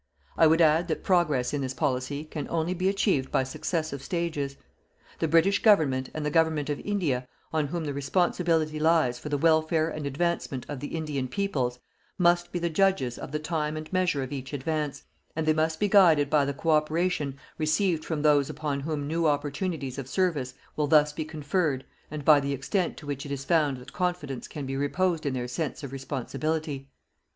I 0.35 0.47
would 0.47 0.61
add 0.61 0.87
that 0.87 1.03
progress 1.03 1.53
in 1.53 1.61
this 1.61 1.75
policy 1.75 2.23
can 2.25 2.47
only 2.49 2.73
be 2.73 2.89
achieved 2.89 3.29
by 3.31 3.43
successive 3.43 4.01
stages. 4.01 4.57
The 5.19 5.27
British 5.27 5.61
Government 5.61 6.09
and 6.15 6.25
the 6.25 6.31
Government 6.31 6.71
of 6.71 6.79
India 6.79 7.27
on 7.53 7.67
whom 7.67 7.85
the 7.85 7.93
responsibility 7.93 8.79
lies 8.79 9.19
for 9.19 9.29
the 9.29 9.37
welfare 9.37 9.89
and 9.89 10.07
advancement 10.07 10.65
of 10.67 10.79
the 10.79 10.87
Indian 10.95 11.27
peoples, 11.27 11.77
must 12.17 12.51
be 12.51 12.57
the 12.57 12.67
judges 12.71 13.19
of 13.19 13.31
the 13.31 13.37
time 13.37 13.77
and 13.77 13.93
measure 13.93 14.23
of 14.23 14.31
each 14.31 14.53
advance, 14.53 15.03
and 15.35 15.45
they 15.45 15.53
must 15.53 15.79
be 15.79 15.87
guided 15.87 16.31
by 16.31 16.45
the 16.45 16.53
co 16.55 16.71
operation 16.71 17.37
received 17.59 18.03
from 18.03 18.23
those 18.23 18.49
upon 18.49 18.79
whom 18.79 19.05
new 19.05 19.27
opportunities 19.27 19.99
of 19.99 20.07
service 20.09 20.55
will 20.75 20.87
thus 20.87 21.13
be 21.13 21.23
conferred 21.25 21.85
and 22.09 22.25
by 22.25 22.39
the 22.39 22.53
extent 22.53 22.97
to 22.97 23.05
which 23.05 23.23
it 23.23 23.31
is 23.31 23.45
found 23.45 23.77
that 23.77 23.93
confidence 23.93 24.47
can 24.47 24.65
be 24.65 24.75
reposed 24.75 25.27
in 25.27 25.35
their 25.35 25.47
sense 25.47 25.83
of 25.83 25.91
responsibility. 25.91 26.89